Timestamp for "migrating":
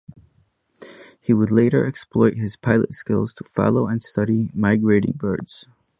4.55-5.13